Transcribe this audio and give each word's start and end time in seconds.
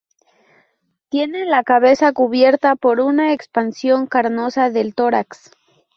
Tienen 1.09 1.51
la 1.51 1.63
cabeza 1.63 2.11
cubierta 2.11 2.75
por 2.75 3.01
una 3.01 3.33
expansión 3.33 4.07
carnosa 4.07 4.71
del 4.71 4.95
tórax. 4.95 5.51